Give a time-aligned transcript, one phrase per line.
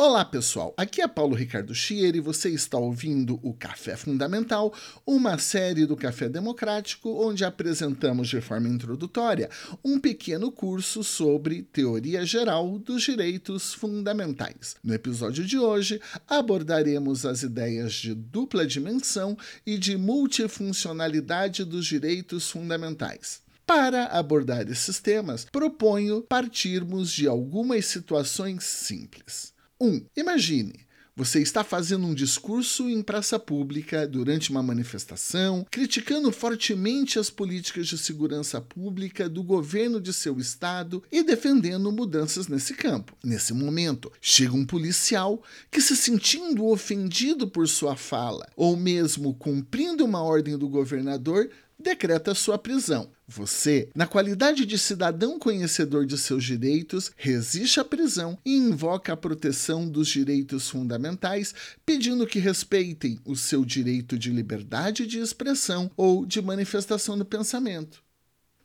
[0.00, 4.72] Olá pessoal, aqui é Paulo Ricardo Schier e você está ouvindo o Café Fundamental,
[5.04, 9.50] uma série do Café Democrático onde apresentamos de forma introdutória
[9.84, 14.76] um pequeno curso sobre teoria geral dos direitos fundamentais.
[14.84, 19.36] No episódio de hoje abordaremos as ideias de dupla dimensão
[19.66, 23.42] e de multifuncionalidade dos direitos fundamentais.
[23.66, 29.57] Para abordar esses temas, proponho partirmos de algumas situações simples.
[29.80, 29.86] 1.
[29.86, 30.88] Um, imagine.
[31.18, 37.88] Você está fazendo um discurso em praça pública durante uma manifestação, criticando fortemente as políticas
[37.88, 43.16] de segurança pública do governo de seu estado e defendendo mudanças nesse campo.
[43.24, 50.04] Nesse momento, chega um policial que, se sentindo ofendido por sua fala, ou mesmo cumprindo
[50.04, 53.10] uma ordem do governador, decreta sua prisão.
[53.26, 59.16] Você, na qualidade de cidadão conhecedor de seus direitos, resiste à prisão e invoca a
[59.16, 61.54] proteção dos direitos fundamentais,
[61.86, 68.02] pedindo que respeitem o seu direito de liberdade de expressão ou de manifestação do pensamento.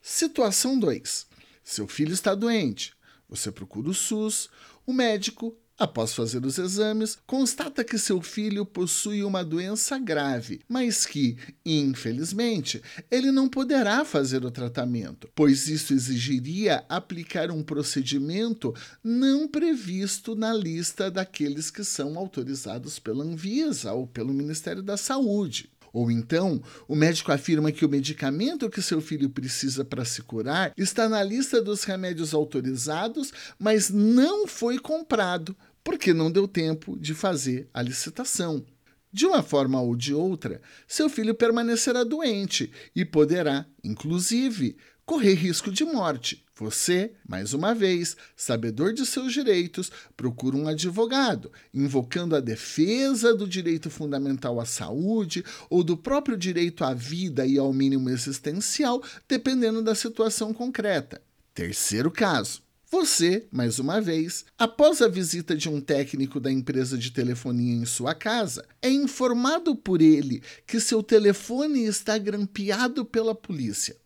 [0.02, 1.28] Situação 2.
[1.64, 2.94] Seu filho está doente.
[3.30, 4.50] Você procura o SUS,
[4.86, 11.06] o médico Após fazer os exames, constata que seu filho possui uma doença grave, mas
[11.06, 12.82] que, infelizmente,
[13.12, 20.54] ele não poderá fazer o tratamento, pois isso exigiria aplicar um procedimento não previsto na
[20.54, 25.70] lista daqueles que são autorizados pela Anvisa ou pelo Ministério da Saúde.
[25.94, 30.74] Ou então, o médico afirma que o medicamento que seu filho precisa para se curar
[30.76, 37.14] está na lista dos remédios autorizados, mas não foi comprado, porque não deu tempo de
[37.14, 38.66] fazer a licitação.
[39.12, 44.76] De uma forma ou de outra, seu filho permanecerá doente e poderá, inclusive,
[45.06, 46.44] correr risco de morte.
[46.56, 53.48] Você, mais uma vez, sabedor de seus direitos, procura um advogado, invocando a defesa do
[53.48, 59.82] direito fundamental à saúde ou do próprio direito à vida e ao mínimo existencial, dependendo
[59.82, 61.22] da situação concreta.
[61.54, 62.62] Terceiro caso.
[62.94, 67.86] Você, mais uma vez, após a visita de um técnico da empresa de telefonia em
[67.86, 73.98] sua casa, é informado por ele que seu telefone está grampeado pela polícia.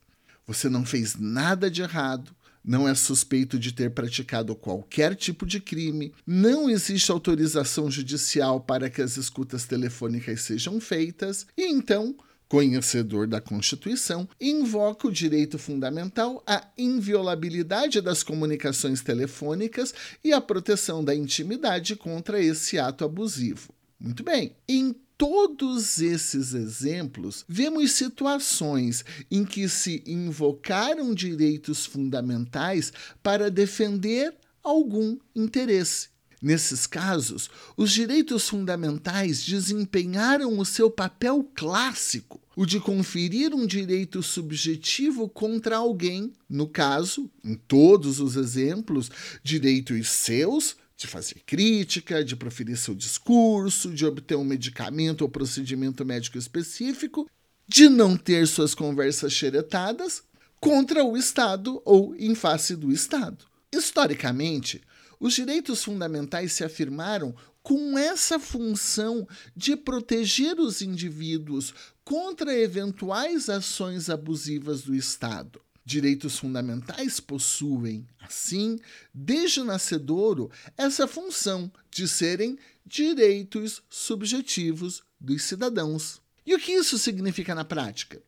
[0.46, 2.34] Você não fez nada de errado,
[2.64, 8.90] não é suspeito de ter praticado qualquer tipo de crime, não existe autorização judicial para
[8.90, 12.16] que as escutas telefônicas sejam feitas, e então,
[12.47, 19.94] conhecedor da Constituição, invoca o direito fundamental à inviolabilidade das comunicações telefônicas
[20.24, 23.74] e à proteção da intimidade contra esse ato abusivo.
[24.00, 24.56] Muito bem.
[24.68, 32.94] Em todos esses exemplos, vemos situações em que se invocaram direitos fundamentais
[33.24, 36.09] para defender algum interesse.
[36.42, 44.22] Nesses casos, os direitos fundamentais desempenharam o seu papel clássico, o de conferir um direito
[44.22, 49.09] subjetivo contra alguém, no caso, em todos os exemplos,
[49.44, 56.03] direitos seus de fazer crítica, de proferir seu discurso, de obter um medicamento ou procedimento
[56.03, 57.30] médico específico,
[57.68, 60.24] de não ter suas conversas xeretadas
[60.59, 63.46] contra o Estado ou em face do Estado.
[63.72, 64.81] Historicamente,
[65.19, 71.73] os direitos fundamentais se afirmaram com essa função de proteger os indivíduos
[72.03, 78.78] contra eventuais ações abusivas do Estado direitos fundamentais possuem, assim,
[79.13, 86.22] desde o nascedouro, essa função de serem direitos subjetivos dos cidadãos.
[86.45, 88.22] E o que isso significa na prática?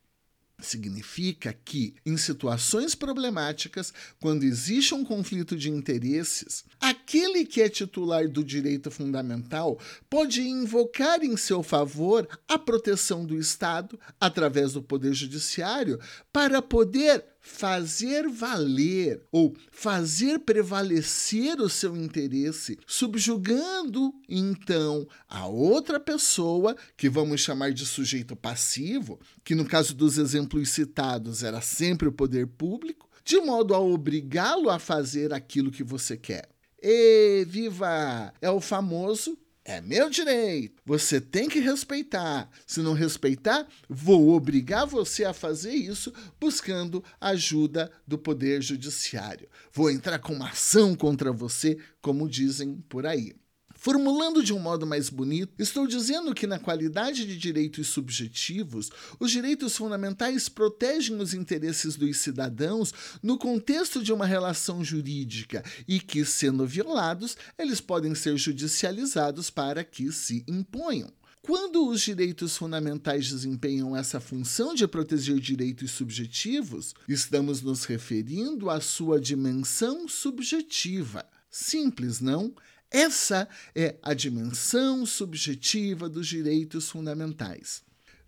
[0.62, 8.28] Significa que, em situações problemáticas, quando existe um conflito de interesses, aquele que é titular
[8.28, 15.14] do direito fundamental pode invocar em seu favor a proteção do Estado, através do Poder
[15.14, 16.00] Judiciário,
[16.31, 26.75] para poder fazer valer ou fazer prevalecer o seu interesse, subjugando então a outra pessoa,
[26.97, 32.13] que vamos chamar de sujeito passivo, que no caso dos exemplos citados era sempre o
[32.13, 36.50] poder público, de modo a obrigá-lo a fazer aquilo que você quer.
[36.81, 38.33] E viva!
[38.42, 40.81] É o famoso é meu direito.
[40.85, 42.50] Você tem que respeitar.
[42.65, 49.47] Se não respeitar, vou obrigar você a fazer isso buscando ajuda do Poder Judiciário.
[49.71, 53.35] Vou entrar com uma ação contra você, como dizem por aí.
[53.81, 59.31] Formulando de um modo mais bonito, estou dizendo que, na qualidade de direitos subjetivos, os
[59.31, 62.94] direitos fundamentais protegem os interesses dos cidadãos
[63.24, 69.81] no contexto de uma relação jurídica e que, sendo violados, eles podem ser judicializados para
[69.81, 71.10] que se imponham.
[71.42, 78.81] Quando os direitos fundamentais desempenham essa função de proteger direitos subjetivos, estamos nos referindo à
[78.81, 81.26] sua dimensão subjetiva.
[81.50, 82.54] Simples, não?
[82.91, 87.83] Essa é a dimensão subjetiva dos direitos fundamentais.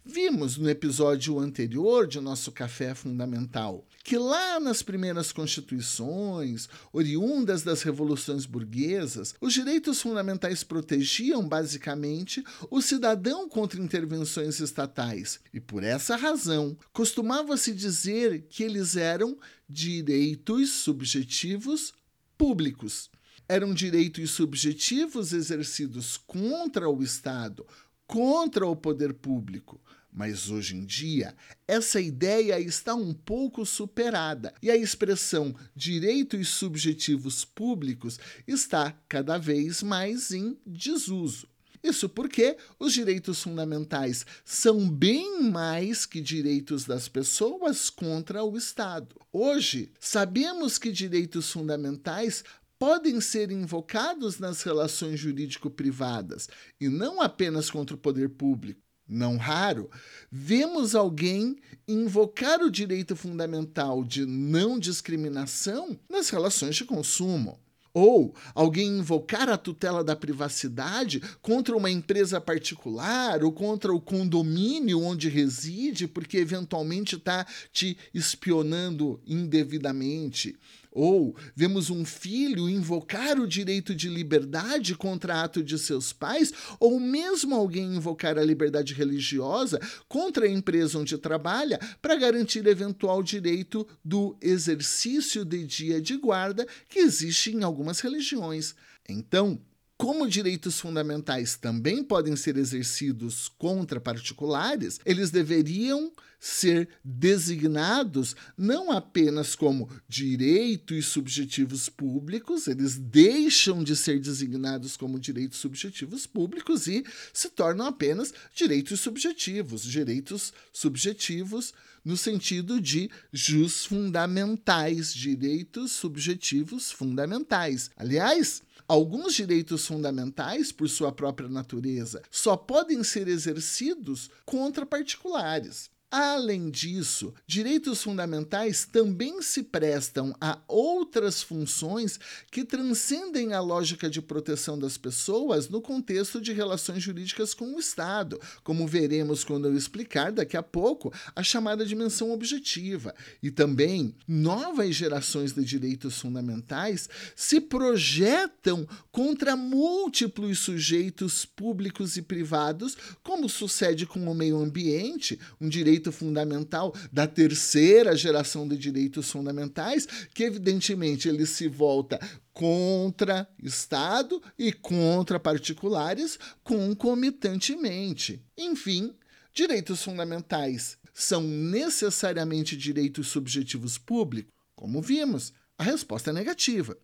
[0.06, 7.82] Vimos no episódio anterior de nosso Café Fundamental que lá nas primeiras constituições, oriundas das
[7.82, 16.16] revoluções burguesas, os direitos fundamentais protegiam basicamente o cidadão contra intervenções estatais e por essa
[16.16, 19.38] razão costumava-se dizer que eles eram
[19.68, 21.94] direitos subjetivos
[22.38, 23.10] públicos
[23.48, 27.66] eram direitos subjetivos exercidos contra o Estado,
[28.08, 29.80] contra o poder público.
[30.14, 31.34] Mas hoje em dia,
[31.66, 39.82] essa ideia está um pouco superada e a expressão direitos subjetivos públicos está cada vez
[39.82, 41.48] mais em desuso.
[41.84, 49.16] Isso porque os direitos fundamentais são bem mais que direitos das pessoas contra o Estado.
[49.34, 52.44] Hoje, sabemos que direitos fundamentais
[52.82, 56.50] podem ser invocados nas relações jurídico-privadas
[56.80, 58.82] e não apenas contra o poder público.
[59.08, 59.88] Não raro,
[60.32, 61.58] vemos alguém
[61.88, 67.60] invocar o direito fundamental de não discriminação nas relações de consumo.
[67.94, 75.02] Ou alguém invocar a tutela da privacidade contra uma empresa particular ou contra o condomínio
[75.02, 80.58] onde reside, porque eventualmente está te espionando indevidamente.
[80.92, 87.00] Ou vemos um filho invocar o direito de liberdade contra ato de seus pais, ou
[87.00, 93.88] mesmo alguém invocar a liberdade religiosa contra a empresa onde trabalha para garantir eventual direito
[94.04, 98.76] do exercício de dia de guarda que existe em algumas religiões.
[99.08, 99.60] Então,
[100.02, 109.54] como direitos fundamentais também podem ser exercidos contra particulares, eles deveriam ser designados não apenas
[109.54, 117.50] como direitos subjetivos públicos, eles deixam de ser designados como direitos subjetivos públicos e se
[117.50, 127.90] tornam apenas direitos subjetivos, direitos subjetivos no sentido de jus fundamentais, direitos subjetivos fundamentais.
[127.96, 128.62] Aliás,
[128.92, 135.90] Alguns direitos fundamentais, por sua própria natureza, só podem ser exercidos contra particulares.
[136.12, 142.20] Além disso, direitos fundamentais também se prestam a outras funções
[142.52, 147.80] que transcendem a lógica de proteção das pessoas no contexto de relações jurídicas com o
[147.80, 153.16] Estado, como veremos quando eu explicar daqui a pouco a chamada dimensão objetiva.
[153.42, 157.08] E também, novas gerações de direitos fundamentais
[157.38, 165.70] se projetam contra múltiplos sujeitos públicos e privados, como sucede com o meio ambiente, um
[165.70, 172.20] direito direito fundamental da terceira geração de direitos fundamentais, que evidentemente ele se volta
[172.52, 178.44] contra Estado e contra particulares concomitantemente.
[178.58, 179.14] Enfim,
[179.54, 184.52] direitos fundamentais são necessariamente direitos subjetivos públicos?
[184.76, 186.98] Como vimos, a resposta é negativa.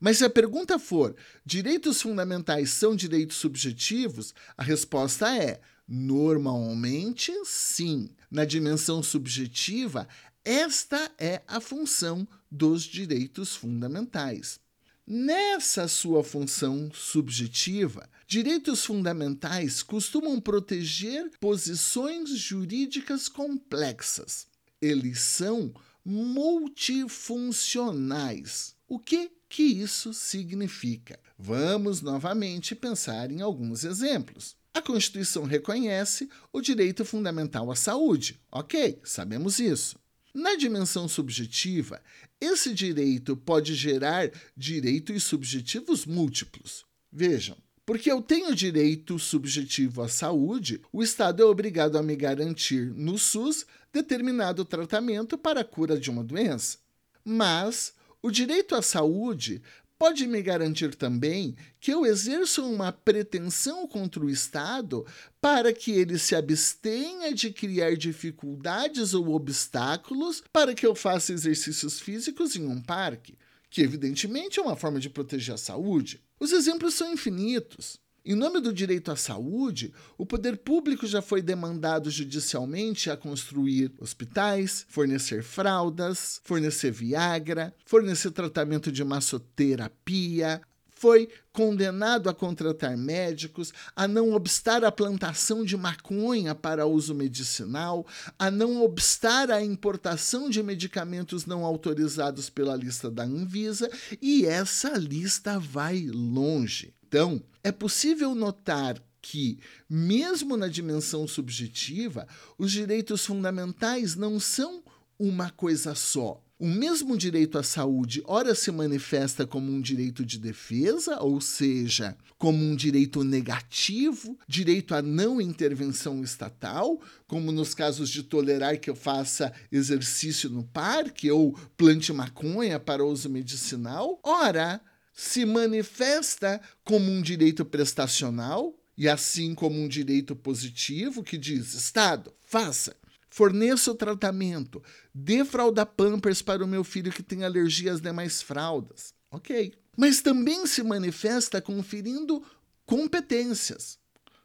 [0.00, 1.14] Mas se a pergunta for:
[1.44, 4.34] direitos fundamentais são direitos subjetivos?
[4.56, 8.08] A resposta é: normalmente sim.
[8.30, 10.06] Na dimensão subjetiva,
[10.44, 14.60] esta é a função dos direitos fundamentais.
[15.04, 24.46] Nessa sua função subjetiva, direitos fundamentais costumam proteger posições jurídicas complexas.
[24.80, 28.76] Eles são multifuncionais.
[28.86, 31.18] O que que isso significa?
[31.36, 34.59] Vamos novamente pensar em alguns exemplos.
[34.72, 38.40] A Constituição reconhece o direito fundamental à saúde.
[38.50, 39.98] Ok, sabemos isso.
[40.32, 42.00] Na dimensão subjetiva,
[42.40, 46.84] esse direito pode gerar direitos subjetivos múltiplos.
[47.12, 52.94] Vejam, porque eu tenho direito subjetivo à saúde, o Estado é obrigado a me garantir
[52.94, 56.78] no SUS determinado tratamento para a cura de uma doença.
[57.24, 59.60] Mas o direito à saúde
[60.00, 65.06] pode me garantir também que eu exerço uma pretensão contra o Estado
[65.42, 72.00] para que ele se abstenha de criar dificuldades ou obstáculos para que eu faça exercícios
[72.00, 73.36] físicos em um parque,
[73.68, 76.18] que evidentemente é uma forma de proteger a saúde.
[76.40, 78.00] Os exemplos são infinitos.
[78.30, 83.92] Em nome do direito à saúde, o poder público já foi demandado judicialmente a construir
[83.98, 90.60] hospitais, fornecer fraldas, fornecer Viagra, fornecer tratamento de massoterapia,
[90.94, 98.06] foi condenado a contratar médicos, a não obstar a plantação de maconha para uso medicinal,
[98.38, 103.90] a não obstar a importação de medicamentos não autorizados pela lista da Anvisa,
[104.22, 106.94] e essa lista vai longe.
[107.10, 112.24] Então, é possível notar que, mesmo na dimensão subjetiva,
[112.56, 114.80] os direitos fundamentais não são
[115.18, 116.40] uma coisa só.
[116.56, 122.16] O mesmo direito à saúde, ora se manifesta como um direito de defesa, ou seja,
[122.38, 128.88] como um direito negativo, direito à não intervenção estatal, como nos casos de tolerar que
[128.88, 134.80] eu faça exercício no parque ou plante maconha para uso medicinal, ora
[135.20, 142.32] se manifesta como um direito prestacional e assim como um direito positivo que diz: Estado,
[142.40, 142.96] faça,
[143.28, 144.82] forneça o tratamento,
[145.14, 149.12] dê fralda Pampers para o meu filho que tem alergia às demais fraldas.
[149.30, 149.74] Ok.
[149.94, 152.42] Mas também se manifesta conferindo
[152.86, 153.98] competências.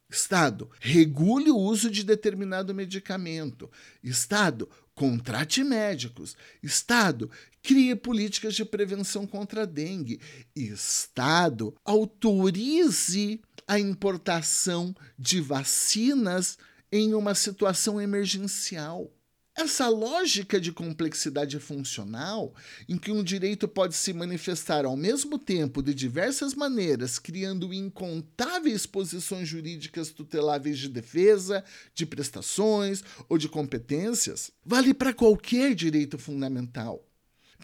[0.10, 3.72] Estado, regule o uso de determinado medicamento.
[4.03, 6.36] Estado, contrate médicos.
[6.64, 7.30] Estado,
[7.62, 10.20] crie políticas de prevenção contra a dengue.
[10.56, 16.58] Estado, autorize a importação de vacinas
[16.92, 19.12] em uma situação emergencial.
[19.58, 22.54] Essa lógica de complexidade funcional,
[22.90, 28.86] em que um direito pode se manifestar ao mesmo tempo de diversas maneiras, criando incontáveis
[28.86, 37.02] posições jurídicas tuteláveis de defesa, de prestações ou de competências, vale para qualquer direito fundamental.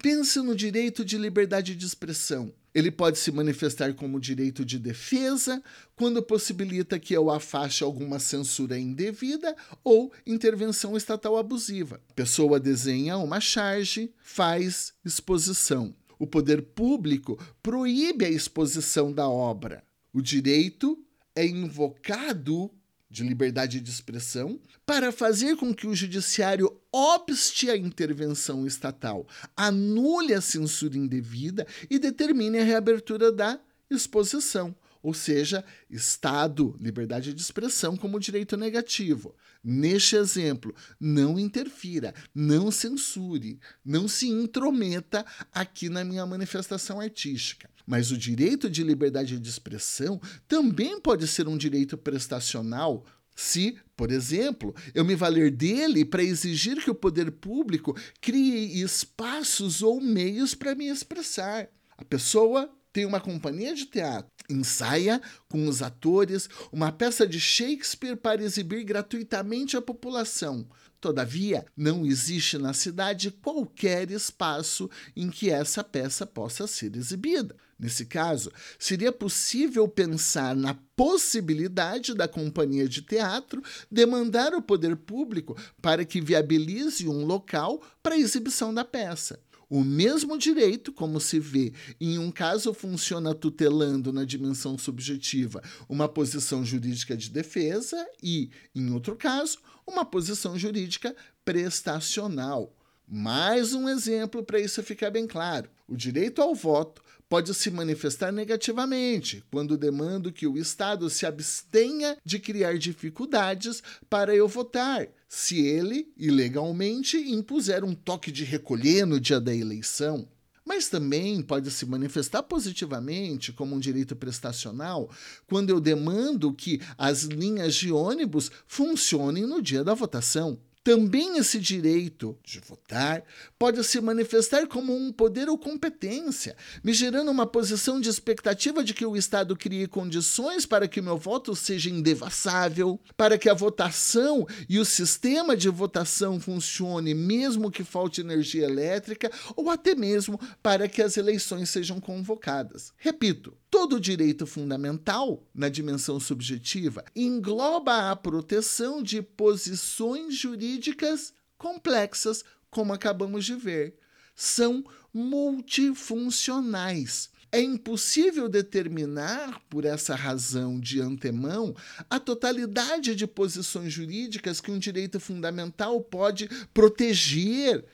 [0.01, 2.53] Pense no direito de liberdade de expressão.
[2.73, 5.61] Ele pode se manifestar como direito de defesa,
[5.95, 12.01] quando possibilita que eu afaste alguma censura indevida ou intervenção estatal abusiva.
[12.09, 15.93] A pessoa desenha uma charge, faz exposição.
[16.17, 19.83] O poder público proíbe a exposição da obra.
[20.13, 20.97] O direito
[21.35, 22.71] é invocado
[23.11, 30.33] de liberdade de expressão para fazer com que o judiciário obste a intervenção estatal, anule
[30.33, 37.97] a censura indevida e determine a reabertura da exposição, ou seja, Estado, liberdade de expressão
[37.97, 39.35] como direito negativo.
[39.63, 47.69] Neste exemplo, não interfira, não censure, não se intrometa aqui na minha manifestação artística.
[47.85, 54.11] Mas o direito de liberdade de expressão também pode ser um direito prestacional se, por
[54.11, 60.53] exemplo, eu me valer dele para exigir que o poder público crie espaços ou meios
[60.53, 61.67] para me expressar.
[61.97, 68.17] A pessoa tem uma companhia de teatro, ensaia com os atores uma peça de Shakespeare
[68.17, 70.67] para exibir gratuitamente à população.
[70.99, 77.55] Todavia, não existe na cidade qualquer espaço em que essa peça possa ser exibida.
[77.81, 85.57] Nesse caso, seria possível pensar na possibilidade da companhia de teatro demandar o poder público
[85.81, 89.39] para que viabilize um local para a exibição da peça.
[89.67, 96.07] O mesmo direito, como se vê, em um caso funciona tutelando na dimensão subjetiva uma
[96.07, 99.57] posição jurídica de defesa e, em outro caso,
[99.87, 102.75] uma posição jurídica prestacional.
[103.07, 105.69] Mais um exemplo para isso ficar bem claro.
[105.85, 112.17] O direito ao voto pode se manifestar negativamente quando demando que o Estado se abstenha
[112.25, 119.17] de criar dificuldades para eu votar, se ele, ilegalmente, impuser um toque de recolher no
[119.17, 120.27] dia da eleição.
[120.65, 125.09] Mas também pode se manifestar positivamente como um direito prestacional
[125.47, 130.59] quando eu demando que as linhas de ônibus funcionem no dia da votação.
[130.83, 133.23] Também esse direito de votar
[133.59, 138.91] pode se manifestar como um poder ou competência, me gerando uma posição de expectativa de
[138.91, 143.53] que o Estado crie condições para que o meu voto seja indevassável, para que a
[143.53, 150.39] votação e o sistema de votação funcione mesmo que falte energia elétrica, ou até mesmo
[150.63, 152.91] para que as eleições sejam convocadas.
[152.97, 162.91] Repito, Todo direito fundamental, na dimensão subjetiva, engloba a proteção de posições jurídicas complexas, como
[162.91, 163.97] acabamos de ver.
[164.35, 167.29] São multifuncionais.
[167.49, 171.73] É impossível determinar, por essa razão de antemão,
[172.09, 177.85] a totalidade de posições jurídicas que um direito fundamental pode proteger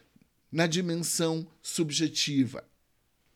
[0.51, 2.63] na dimensão subjetiva.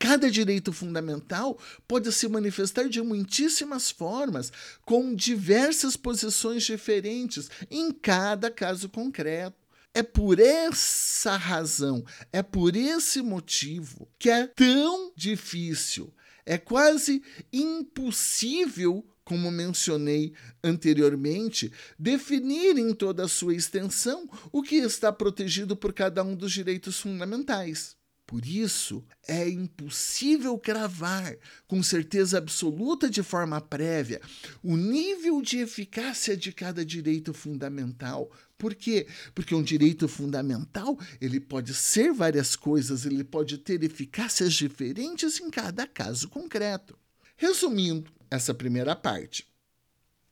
[0.01, 4.51] Cada direito fundamental pode se manifestar de muitíssimas formas,
[4.84, 9.55] com diversas posições diferentes em cada caso concreto.
[9.93, 12.03] É por essa razão,
[12.34, 16.12] é por esse motivo que é tão difícil,
[16.48, 17.22] é quase
[17.53, 25.93] impossível, como mencionei anteriormente, definir em toda a sua extensão o que está protegido por
[25.93, 28.00] cada um dos direitos fundamentais.
[28.31, 31.35] Por isso, é impossível cravar
[31.67, 34.21] com certeza absoluta de forma prévia
[34.63, 38.31] o nível de eficácia de cada direito fundamental.
[38.57, 39.05] Por quê?
[39.35, 45.50] Porque um direito fundamental, ele pode ser várias coisas, ele pode ter eficácias diferentes em
[45.50, 46.97] cada caso concreto.
[47.35, 49.45] Resumindo essa primeira parte,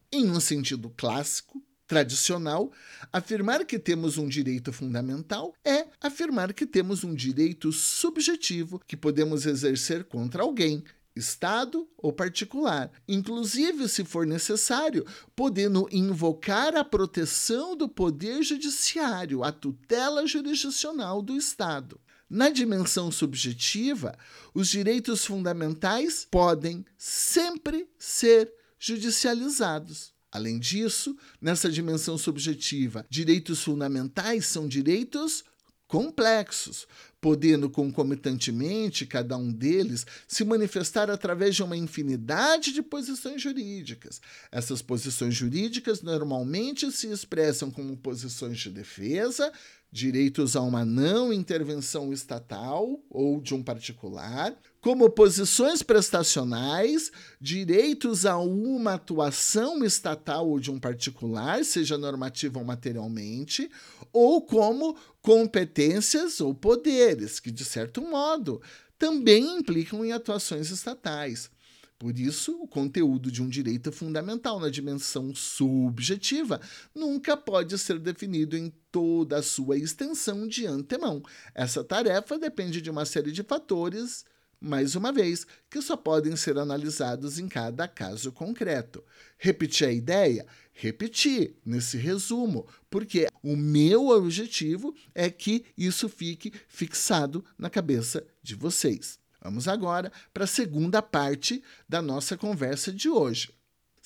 [0.09, 2.71] em um sentido clássico, tradicional,
[3.11, 9.47] afirmar que temos um direito fundamental é afirmar que temos um direito subjetivo que podemos
[9.47, 10.83] exercer contra alguém,
[11.15, 15.03] Estado ou particular, inclusive, se for necessário,
[15.35, 21.99] podendo invocar a proteção do Poder Judiciário, a tutela jurisdicional do Estado.
[22.29, 24.15] Na dimensão subjetiva,
[24.53, 30.13] os direitos fundamentais podem sempre ser judicializados.
[30.31, 35.43] Além disso, nessa dimensão subjetiva, direitos fundamentais são direitos
[35.89, 36.87] complexos,
[37.19, 44.21] podendo concomitantemente cada um deles se manifestar através de uma infinidade de posições jurídicas.
[44.51, 49.51] Essas posições jurídicas normalmente se expressam como posições de defesa,
[49.91, 58.37] direitos a uma não intervenção estatal ou de um particular, como posições prestacionais, direitos a
[58.37, 63.69] uma atuação estatal ou de um particular, seja normativa ou materialmente,
[64.13, 68.61] ou como competências ou poderes, que de certo modo
[68.97, 71.49] também implicam em atuações estatais.
[71.97, 76.61] Por isso, o conteúdo de um direito fundamental na dimensão subjetiva
[76.95, 81.21] nunca pode ser definido em toda a sua extensão de antemão.
[81.53, 84.23] Essa tarefa depende de uma série de fatores,
[84.59, 89.03] mais uma vez, que só podem ser analisados em cada caso concreto.
[89.37, 90.45] Repetir a ideia?
[90.73, 98.55] Repetir nesse resumo, porque o meu objetivo é que isso fique fixado na cabeça de
[98.55, 99.19] vocês.
[99.41, 103.58] Vamos agora para a segunda parte da nossa conversa de hoje.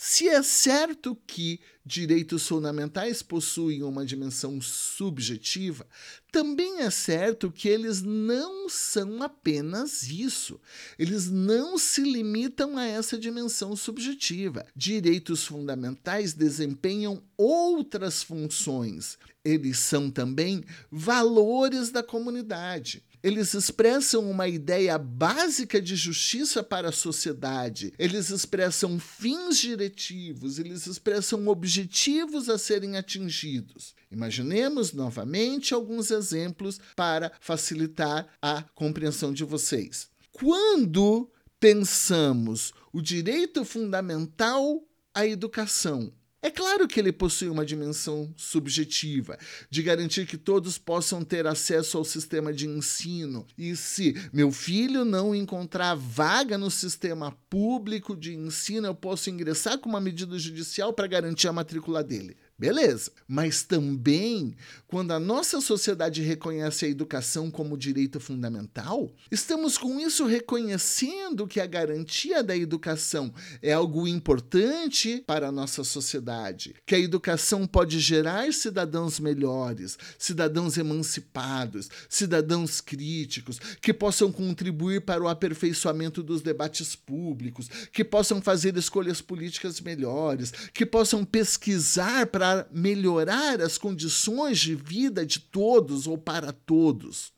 [0.06, 5.88] Se é certo que direitos fundamentais possuem uma dimensão subjetiva,
[6.30, 10.60] também é certo que eles não são apenas isso.
[11.00, 14.66] Eles não se limitam a essa dimensão subjetiva.
[14.76, 19.18] Direitos fundamentais desempenham outras funções.
[19.42, 26.92] Eles são também valores da comunidade eles expressam uma ideia básica de justiça para a
[26.92, 33.96] sociedade, eles expressam fins diretivos, eles expressam objetivos a serem atingidos.
[34.12, 40.10] Imaginemos novamente alguns exemplos para facilitar a compreensão de vocês.
[40.32, 44.84] Quando pensamos o direito fundamental
[45.14, 46.12] à educação,
[46.44, 51.98] é claro que ele possui uma dimensão subjetiva, de garantir que todos possam ter acesso
[51.98, 53.48] ao sistema de ensino.
[53.58, 59.78] E se meu filho não encontrar vaga no sistema público de ensino, eu posso ingressar
[59.78, 62.36] com uma medida judicial para garantir a matrícula dele.
[62.58, 63.12] Beleza.
[63.28, 64.56] Mas também,
[64.88, 71.60] quando a nossa sociedade reconhece a educação como direito fundamental, estamos com isso reconhecendo que
[71.60, 78.00] a garantia da educação é algo importante para a nossa sociedade, que a educação pode
[78.00, 86.96] gerar cidadãos melhores, cidadãos emancipados, cidadãos críticos, que possam contribuir para o aperfeiçoamento dos debates
[86.96, 94.60] públicos, que possam fazer escolhas políticas melhores, que possam pesquisar para para melhorar as condições
[94.60, 97.32] de vida de todos ou para todos.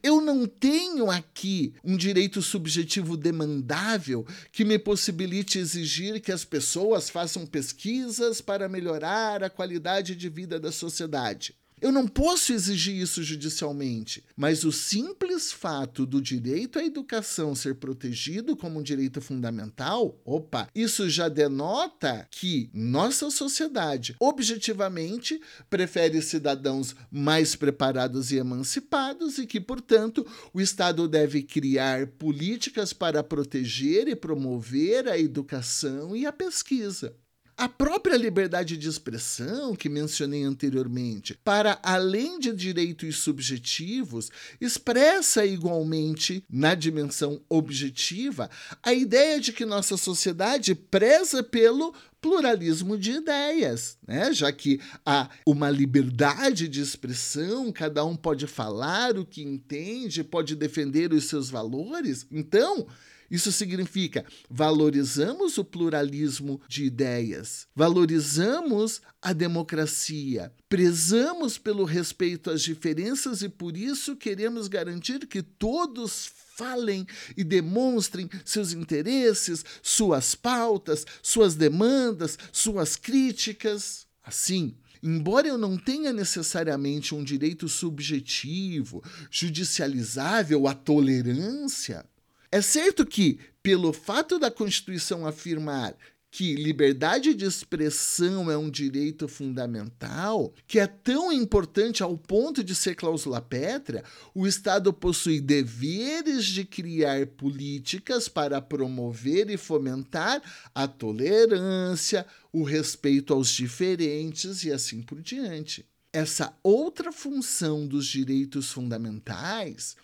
[0.00, 7.10] Eu não tenho aqui um direito subjetivo demandável que me possibilite exigir que as pessoas
[7.10, 11.56] façam pesquisas para melhorar a qualidade de vida da sociedade.
[11.80, 17.76] Eu não posso exigir isso judicialmente, mas o simples fato do direito à educação ser
[17.76, 25.40] protegido como um direito fundamental, opa, isso já denota que nossa sociedade objetivamente
[25.70, 33.22] prefere cidadãos mais preparados e emancipados e que, portanto, o Estado deve criar políticas para
[33.22, 37.16] proteger e promover a educação e a pesquisa.
[37.60, 46.42] A própria liberdade de expressão, que mencionei anteriormente, para além de direitos subjetivos, expressa igualmente,
[46.48, 48.48] na dimensão objetiva,
[48.82, 54.32] a ideia de que nossa sociedade preza pelo pluralismo de ideias, né?
[54.32, 60.56] já que há uma liberdade de expressão, cada um pode falar o que entende, pode
[60.56, 62.26] defender os seus valores.
[62.30, 62.86] Então,
[63.30, 73.42] isso significa valorizamos o pluralismo de ideias, valorizamos a democracia, prezamos pelo respeito às diferenças
[73.42, 81.54] e por isso queremos garantir que todos falem e demonstrem seus interesses, suas pautas, suas
[81.54, 84.06] demandas, suas críticas.
[84.22, 92.04] Assim, Embora eu não tenha necessariamente um direito subjetivo, judicializável à tolerância,
[92.52, 95.96] é certo que, pelo fato da Constituição afirmar
[96.30, 102.74] que liberdade de expressão é um direito fundamental, que é tão importante ao ponto de
[102.74, 110.40] ser cláusula pétrea, o Estado possui deveres de criar políticas para promover e fomentar
[110.72, 118.72] a tolerância, o respeito aos diferentes e assim por diante essa outra função dos direitos
[118.72, 119.96] fundamentais,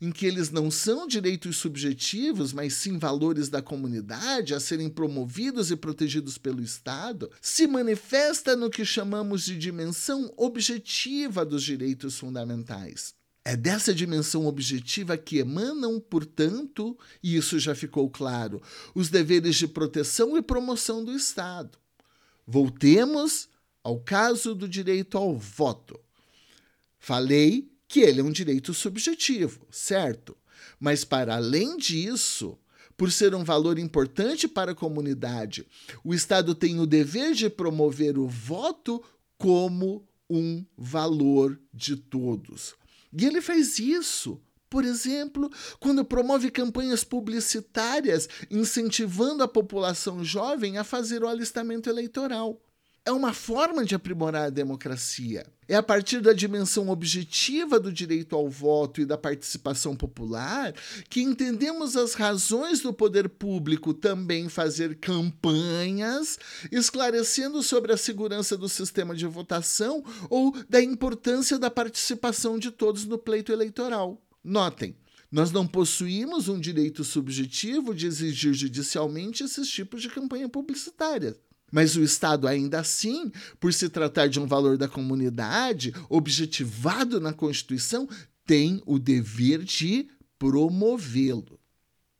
[0.00, 5.70] em que eles não são direitos subjetivos, mas sim valores da comunidade a serem promovidos
[5.70, 13.14] e protegidos pelo Estado, se manifesta no que chamamos de dimensão objetiva dos direitos fundamentais.
[13.46, 18.62] É dessa dimensão objetiva que emanam, portanto, e isso já ficou claro,
[18.94, 21.78] os deveres de proteção e promoção do Estado.
[22.46, 23.48] Voltemos
[23.84, 26.00] ao caso do direito ao voto.
[26.98, 30.34] Falei que ele é um direito subjetivo, certo?
[30.80, 32.58] Mas, para além disso,
[32.96, 35.66] por ser um valor importante para a comunidade,
[36.02, 39.04] o Estado tem o dever de promover o voto
[39.36, 42.74] como um valor de todos.
[43.12, 44.40] E ele faz isso
[44.74, 52.60] por exemplo, quando promove campanhas publicitárias incentivando a população jovem a fazer o alistamento eleitoral
[53.06, 55.44] é uma forma de aprimorar a democracia.
[55.68, 60.74] É a partir da dimensão objetiva do direito ao voto e da participação popular
[61.08, 66.38] que entendemos as razões do poder público também fazer campanhas,
[66.72, 73.04] esclarecendo sobre a segurança do sistema de votação ou da importância da participação de todos
[73.04, 74.22] no pleito eleitoral.
[74.42, 74.96] Notem,
[75.30, 81.36] nós não possuímos um direito subjetivo de exigir judicialmente esses tipos de campanha publicitária.
[81.74, 87.32] Mas o Estado, ainda assim, por se tratar de um valor da comunidade, objetivado na
[87.32, 88.08] Constituição,
[88.46, 90.08] tem o dever de
[90.38, 91.58] promovê-lo.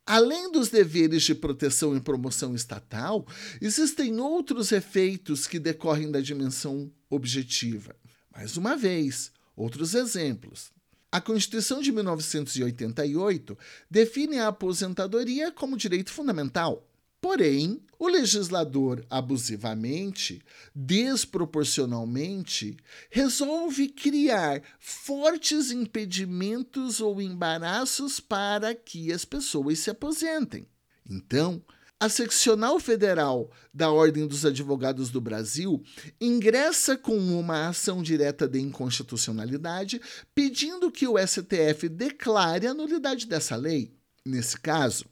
[0.05, 3.25] Além dos deveres de proteção e promoção estatal,
[3.61, 7.95] existem outros efeitos que decorrem da dimensão objetiva.
[8.35, 10.73] Mais uma vez, outros exemplos.
[11.12, 13.57] A Constituição de 1988
[13.88, 16.85] define a aposentadoria como direito fundamental.
[17.25, 20.43] Porém, o legislador abusivamente,
[20.75, 22.77] desproporcionalmente,
[23.09, 30.67] resolve criar fortes impedimentos ou embaraços para que as pessoas se aposentem.
[31.09, 31.63] Então,
[31.99, 35.83] a Seccional Federal da Ordem dos Advogados do Brasil
[36.21, 39.99] ingressa com uma ação direta de inconstitucionalidade,
[40.35, 43.95] pedindo que o STF declare a nulidade dessa lei.
[44.27, 45.07] Nesse caso,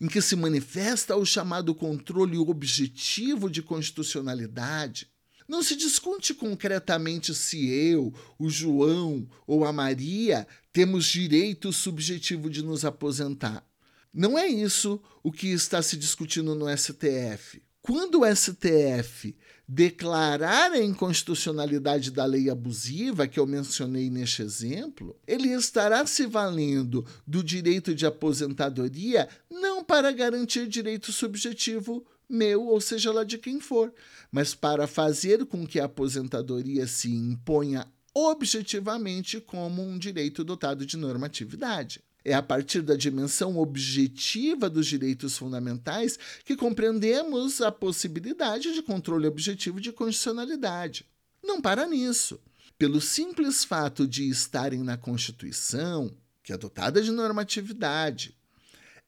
[0.00, 5.10] em que se manifesta o chamado controle objetivo de constitucionalidade.
[5.46, 12.62] Não se discute concretamente se eu, o João ou a Maria temos direito subjetivo de
[12.62, 13.66] nos aposentar.
[14.12, 17.62] Não é isso o que está se discutindo no STF.
[17.82, 19.34] Quando o STF
[19.66, 27.06] declarar a inconstitucionalidade da lei abusiva que eu mencionei neste exemplo, ele estará se valendo
[27.26, 33.60] do direito de aposentadoria não para garantir direito subjetivo meu, ou seja lá de quem
[33.60, 33.92] for,
[34.30, 40.96] mas para fazer com que a aposentadoria se imponha objetivamente como um direito dotado de
[40.96, 42.02] normatividade.
[42.24, 49.26] É a partir da dimensão objetiva dos direitos fundamentais que compreendemos a possibilidade de controle
[49.26, 51.06] objetivo de constitucionalidade.
[51.42, 52.38] Não para nisso.
[52.78, 58.36] Pelo simples fato de estarem na Constituição, que é dotada de normatividade,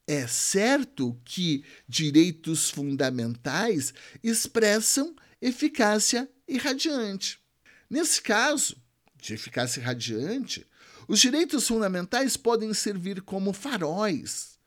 [0.06, 7.38] é certo que direitos fundamentais expressam eficácia irradiante.
[7.88, 8.76] Nesse caso,
[9.20, 10.66] de eficácia irradiante,
[11.08, 14.58] os direitos fundamentais podem servir como faróis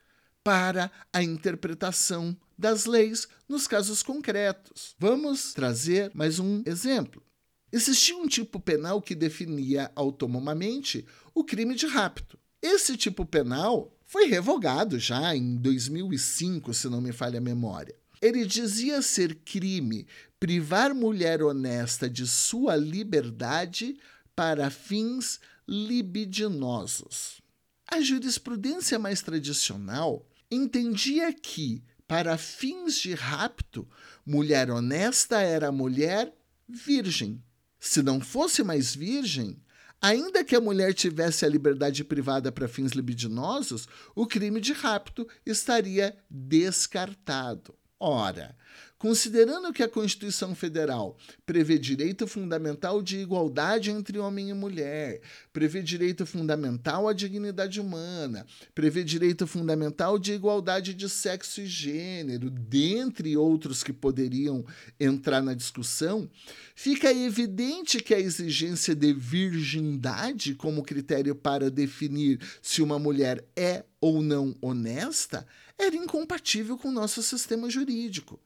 [0.43, 4.95] para a interpretação das leis nos casos concretos.
[5.00, 7.24] Vamos trazer mais um exemplo.
[7.71, 12.38] Existia um tipo penal que definia autonomamente o crime de rapto.
[12.62, 17.95] Esse tipo penal foi revogado já em 2005, se não me falha a memória.
[18.21, 20.08] Ele dizia ser crime
[20.39, 23.98] privar mulher honesta de sua liberdade
[24.36, 27.41] para fins libidinosos.
[27.88, 33.88] A jurisprudência mais tradicional entendia que, para fins de rapto,
[34.25, 36.36] mulher honesta era mulher
[36.67, 37.43] virgem.
[37.80, 39.62] Se não fosse mais virgem,
[40.01, 45.28] ainda que a mulher tivesse a liberdade privada para fins libidinosos, o crime de rapto
[45.45, 47.75] estaria descartado.
[47.97, 48.53] Ora,
[48.97, 55.21] considerando que a Constituição Federal prevê direito fundamental de igualdade entre homem e mulher,
[55.53, 62.49] prevê direito fundamental à dignidade humana, prevê direito fundamental de igualdade de sexo e gênero,
[62.49, 64.65] dentre outros que poderiam
[64.99, 66.29] entrar na discussão,
[66.75, 73.86] fica evidente que a exigência de virgindade como critério para definir se uma mulher é
[74.01, 78.39] ou não honesta era incompatível com o nosso sistema jurídico.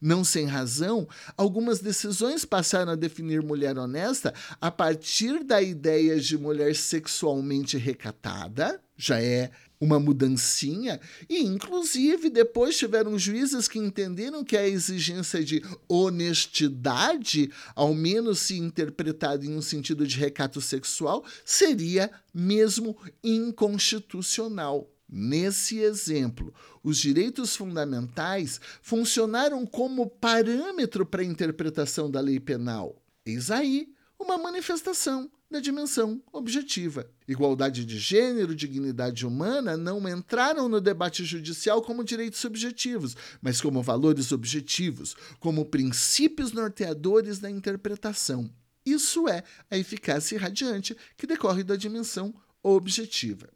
[0.00, 6.36] Não sem razão, algumas decisões passaram a definir mulher honesta a partir da ideia de
[6.36, 14.56] mulher sexualmente recatada, já é uma mudancinha, e inclusive depois tiveram juízes que entenderam que
[14.56, 22.10] a exigência de honestidade, ao menos se interpretada em um sentido de recato sexual, seria
[22.32, 24.93] mesmo inconstitucional.
[25.16, 33.00] Nesse exemplo, os direitos fundamentais funcionaram como parâmetro para a interpretação da lei penal.
[33.24, 37.08] Eis aí uma manifestação da dimensão objetiva.
[37.28, 43.84] Igualdade de gênero, dignidade humana não entraram no debate judicial como direitos subjetivos, mas como
[43.84, 48.50] valores objetivos, como princípios norteadores da interpretação.
[48.84, 53.53] Isso é a eficácia irradiante que decorre da dimensão objetiva.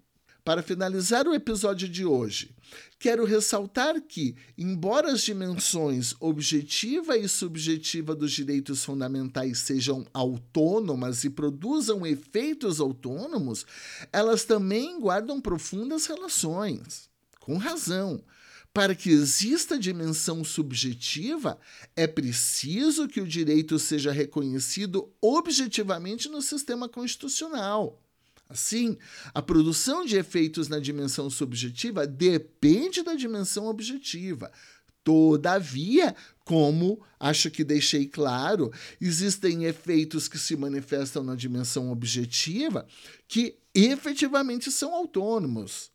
[0.49, 2.57] Para finalizar o episódio de hoje,
[2.99, 11.29] quero ressaltar que, embora as dimensões objetiva e subjetiva dos direitos fundamentais sejam autônomas e
[11.29, 13.67] produzam efeitos autônomos,
[14.11, 17.11] elas também guardam profundas relações.
[17.41, 18.25] Com razão.
[18.73, 21.59] Para que exista dimensão subjetiva,
[21.95, 28.03] é preciso que o direito seja reconhecido objetivamente no sistema constitucional.
[28.49, 28.97] Assim,
[29.35, 34.51] a produção de efeitos na dimensão subjetiva depende da dimensão objetiva.
[35.05, 42.87] Todavia, como acho que deixei claro, existem efeitos que se manifestam na dimensão objetiva
[43.27, 45.91] que efetivamente são autônomos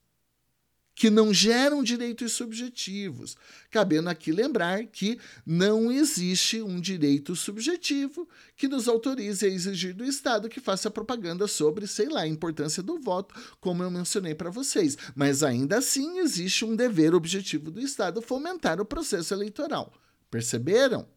[0.96, 3.36] que não geram direitos subjetivos.
[3.72, 10.06] Cabendo aqui lembrar que não existe um direito subjetivo que nos autorize a exigir do
[10.06, 14.50] Estado que faça propaganda sobre, sei lá, a importância do voto, como eu mencionei para
[14.50, 14.98] vocês.
[15.16, 19.92] Mas ainda assim existe um dever objetivo do Estado fomentar o processo eleitoral.
[20.30, 21.08] Perceberam?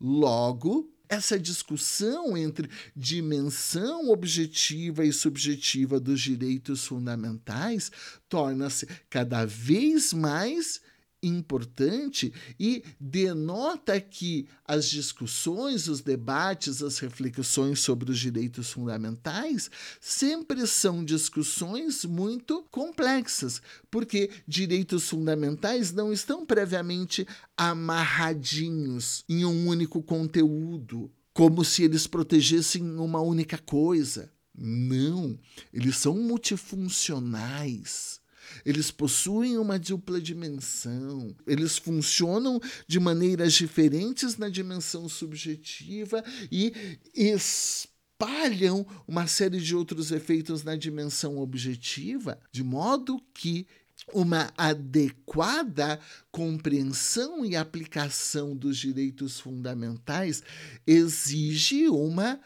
[0.00, 7.90] Logo, essa discussão entre dimensão objetiva e subjetiva dos direitos fundamentais
[8.28, 10.80] torna-se cada vez mais
[11.28, 20.66] importante e denota que as discussões, os debates, as reflexões sobre os direitos fundamentais sempre
[20.66, 23.60] são discussões muito complexas,
[23.90, 32.82] porque direitos fundamentais não estão previamente amarradinhos em um único conteúdo, como se eles protegessem
[32.82, 34.32] uma única coisa.
[34.58, 35.38] Não,
[35.72, 38.20] eles são multifuncionais
[38.66, 48.84] eles possuem uma dupla dimensão, eles funcionam de maneiras diferentes na dimensão subjetiva e espalham
[49.06, 53.68] uma série de outros efeitos na dimensão objetiva, de modo que
[54.12, 56.00] uma adequada
[56.32, 60.42] compreensão e aplicação dos direitos fundamentais
[60.84, 62.40] exige uma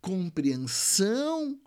[0.00, 1.60] compreensão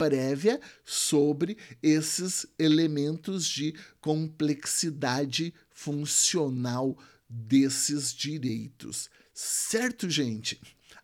[0.00, 6.96] prévia sobre esses elementos de complexidade funcional
[7.28, 9.10] desses direitos.
[9.34, 10.58] Certo, gente?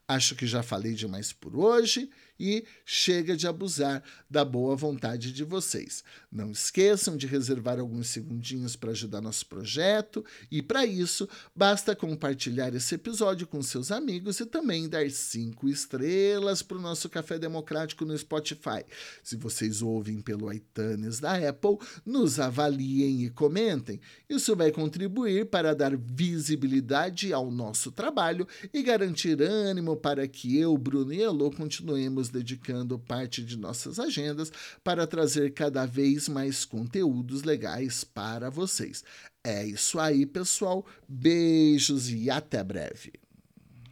[0.09, 5.45] Acho que já falei demais por hoje e chega de abusar da boa vontade de
[5.45, 6.05] vocês.
[6.31, 12.75] Não esqueçam de reservar alguns segundinhos para ajudar nosso projeto e para isso basta compartilhar
[12.75, 18.05] esse episódio com seus amigos e também dar cinco estrelas para o nosso Café Democrático
[18.05, 18.85] no Spotify.
[19.23, 24.01] Se vocês ouvem pelo iTunes da Apple, nos avaliem e comentem.
[24.29, 30.77] Isso vai contribuir para dar visibilidade ao nosso trabalho e garantir ânimo para que eu,
[30.77, 37.43] Bruno e Elô continuemos dedicando parte de nossas agendas para trazer cada vez mais conteúdos
[37.43, 39.05] legais para vocês.
[39.45, 40.85] É isso aí, pessoal.
[41.09, 43.13] Beijos e até breve.